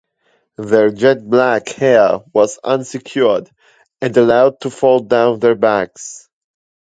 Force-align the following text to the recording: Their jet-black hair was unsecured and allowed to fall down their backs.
Their 0.57 0.89
jet-black 0.89 1.69
hair 1.73 2.21
was 2.33 2.57
unsecured 2.63 3.51
and 4.01 4.17
allowed 4.17 4.59
to 4.61 4.71
fall 4.71 5.01
down 5.01 5.37
their 5.37 5.53
backs. 5.53 6.27